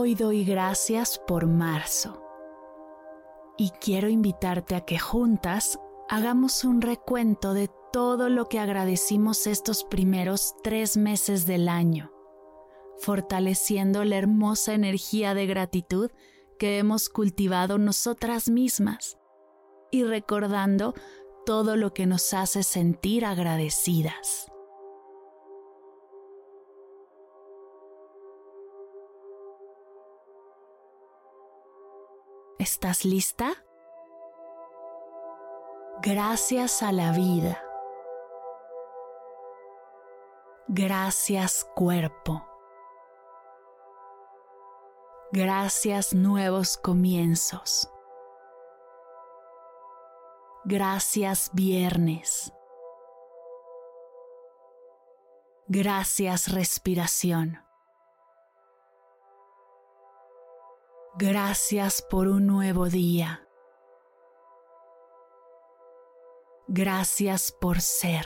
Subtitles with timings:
[0.00, 2.22] Hoy doy gracias por marzo
[3.56, 9.82] y quiero invitarte a que juntas hagamos un recuento de todo lo que agradecimos estos
[9.82, 12.12] primeros tres meses del año,
[13.00, 16.12] fortaleciendo la hermosa energía de gratitud
[16.60, 19.18] que hemos cultivado nosotras mismas
[19.90, 20.94] y recordando
[21.44, 24.47] todo lo que nos hace sentir agradecidas.
[32.58, 33.52] ¿Estás lista?
[36.02, 37.62] Gracias a la vida.
[40.66, 42.44] Gracias cuerpo.
[45.30, 47.88] Gracias nuevos comienzos.
[50.64, 52.52] Gracias viernes.
[55.68, 57.67] Gracias respiración.
[61.20, 63.44] Gracias por un nuevo día.
[66.68, 68.24] Gracias por ser.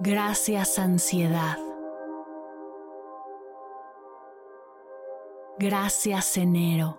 [0.00, 1.58] Gracias ansiedad.
[5.60, 6.98] Gracias enero.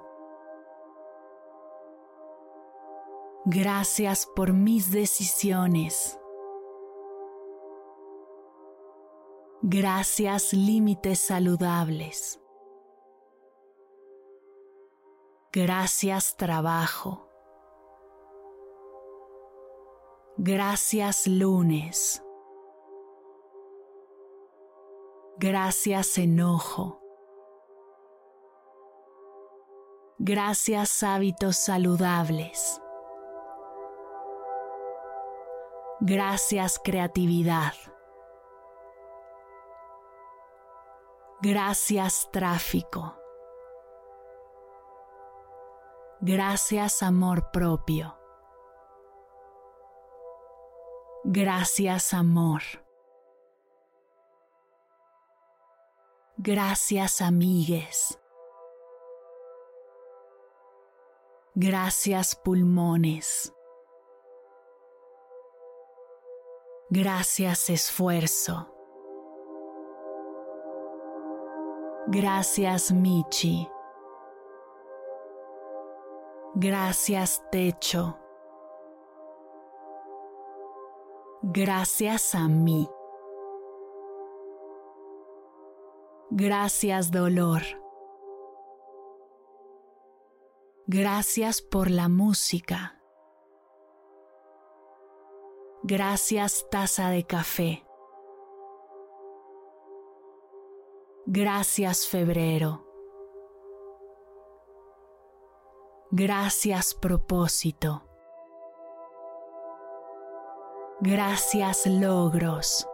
[3.44, 6.18] Gracias por mis decisiones.
[9.68, 12.40] Gracias límites saludables.
[15.52, 17.28] Gracias trabajo.
[20.38, 22.24] Gracias lunes.
[25.40, 27.02] Gracias enojo.
[30.20, 32.80] Gracias hábitos saludables.
[36.02, 37.74] Gracias creatividad.
[41.42, 43.16] Gracias tráfico.
[46.22, 48.18] Gracias amor propio.
[51.24, 52.62] Gracias amor.
[56.38, 58.20] Gracias amigues.
[61.56, 63.54] Gracias pulmones.
[66.90, 68.75] Gracias esfuerzo.
[72.08, 73.68] Gracias Michi.
[76.56, 78.18] Gracias techo.
[81.42, 82.90] Gracias a mí.
[86.30, 87.62] Gracias dolor.
[90.88, 93.02] Gracias por la música.
[95.84, 97.85] Gracias taza de café.
[101.38, 102.86] Gracias febrero.
[106.10, 108.04] Gracias propósito.
[111.02, 112.88] Gracias logros.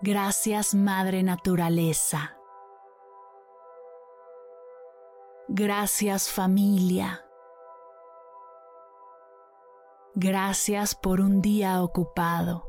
[0.00, 2.36] Gracias Madre Naturaleza.
[5.46, 7.24] Gracias familia.
[10.16, 12.65] Gracias por un día ocupado.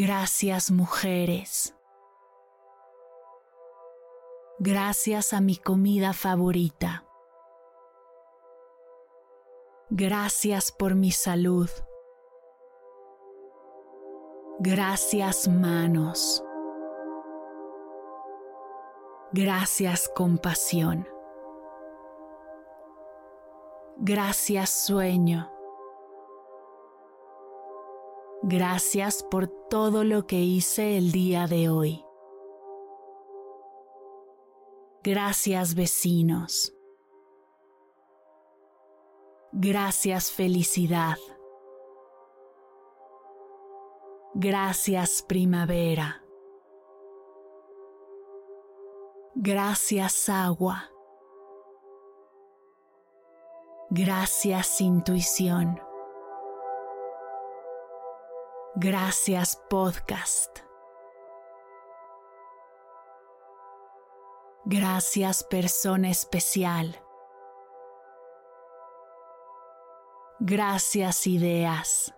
[0.00, 1.74] Gracias mujeres.
[4.60, 7.04] Gracias a mi comida favorita.
[9.90, 11.68] Gracias por mi salud.
[14.60, 16.44] Gracias manos.
[19.32, 21.08] Gracias compasión.
[23.96, 25.57] Gracias sueño.
[28.50, 32.02] Gracias por todo lo que hice el día de hoy.
[35.02, 36.74] Gracias vecinos.
[39.52, 41.18] Gracias felicidad.
[44.32, 46.24] Gracias primavera.
[49.34, 50.90] Gracias agua.
[53.90, 55.87] Gracias intuición.
[58.80, 60.60] Gracias podcast.
[64.66, 66.94] Gracias persona especial.
[70.38, 72.14] Gracias ideas.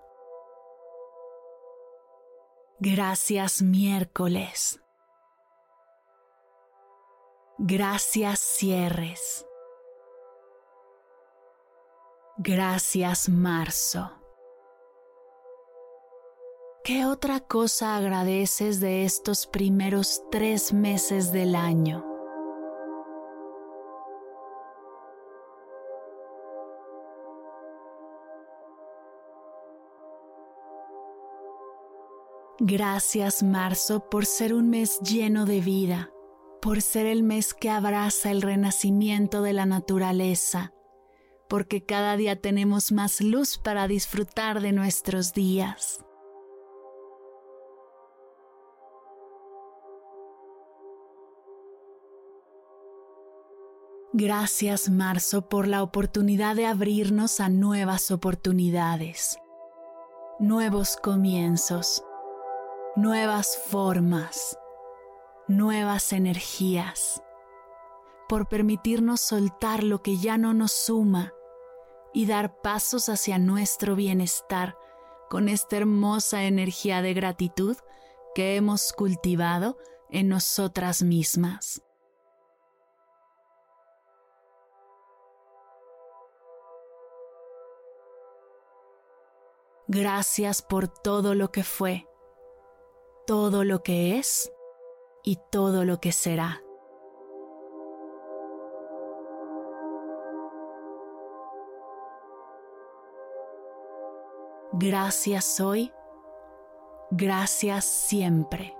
[2.79, 4.83] Gracias miércoles.
[7.57, 9.47] Gracias cierres.
[12.37, 14.20] Gracias marzo.
[16.83, 22.07] ¿Qué otra cosa agradeces de estos primeros tres meses del año?
[32.59, 36.11] Gracias marzo por ser un mes lleno de vida,
[36.63, 40.73] por ser el mes que abraza el renacimiento de la naturaleza,
[41.47, 46.05] porque cada día tenemos más luz para disfrutar de nuestros días.
[54.23, 59.39] Gracias Marzo por la oportunidad de abrirnos a nuevas oportunidades,
[60.39, 62.05] nuevos comienzos,
[62.97, 64.59] nuevas formas,
[65.49, 67.23] nuevas energías,
[68.29, 71.33] por permitirnos soltar lo que ya no nos suma
[72.13, 74.77] y dar pasos hacia nuestro bienestar
[75.31, 77.79] con esta hermosa energía de gratitud
[78.35, 79.79] que hemos cultivado
[80.11, 81.83] en nosotras mismas.
[89.93, 92.07] Gracias por todo lo que fue
[93.31, 94.53] todo lo que es
[95.23, 96.65] y todo lo que será.
[104.73, 105.93] Gracias hoy,
[107.13, 108.77] gracias siempre.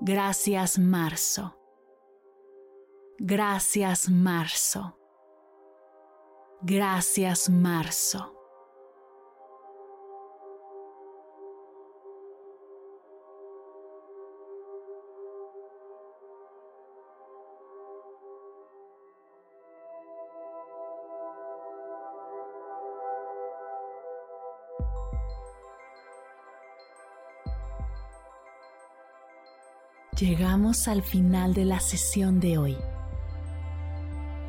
[0.00, 1.61] Gracias marzo.
[3.18, 4.98] Gracias marzo.
[6.64, 8.38] Gracias, marzo.
[30.16, 32.76] Llegamos al final de la sesión de hoy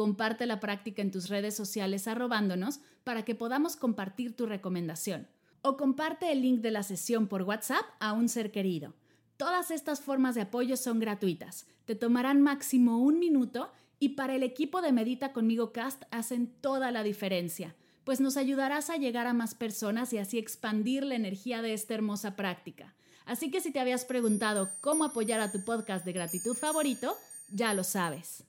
[0.00, 5.28] Comparte la práctica en tus redes sociales arrobándonos para que podamos compartir tu recomendación.
[5.60, 8.94] O comparte el link de la sesión por WhatsApp a un ser querido.
[9.36, 11.66] Todas estas formas de apoyo son gratuitas.
[11.84, 16.90] Te tomarán máximo un minuto y para el equipo de Medita conmigo Cast hacen toda
[16.92, 21.60] la diferencia, pues nos ayudarás a llegar a más personas y así expandir la energía
[21.60, 22.94] de esta hermosa práctica.
[23.26, 27.18] Así que si te habías preguntado cómo apoyar a tu podcast de gratitud favorito,
[27.50, 28.44] ya lo sabes.